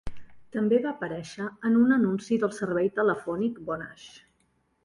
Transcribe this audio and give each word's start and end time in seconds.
També 0.53 0.79
va 0.85 0.93
aparèixer 0.99 1.49
en 1.69 1.77
un 1.83 1.93
anunci 1.97 2.39
del 2.45 2.57
servei 2.61 2.93
telefònic 2.99 3.61
Vonage. 3.69 4.13